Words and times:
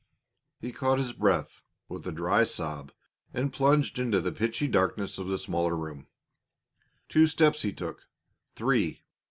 He 0.59 0.71
caught 0.71 0.97
his 0.97 1.13
breath 1.13 1.61
with 1.87 2.07
a 2.07 2.11
dry 2.11 2.43
sob 2.43 2.91
and 3.35 3.53
plunged 3.53 3.99
into 3.99 4.19
the 4.19 4.31
pitchy 4.31 4.67
darkness 4.67 5.19
of 5.19 5.27
the 5.27 5.37
smaller 5.37 5.75
room. 5.75 6.07
Two 7.07 7.27
steps 7.27 7.61
he 7.61 7.71
took 7.71 8.07
three. 8.55 9.03